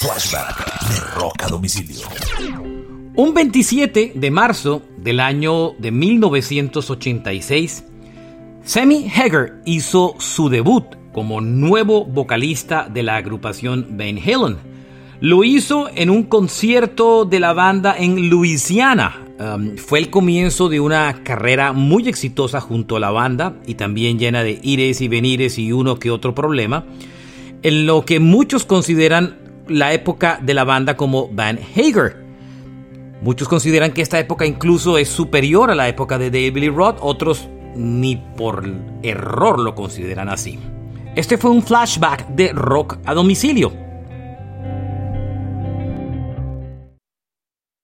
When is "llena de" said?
24.20-24.60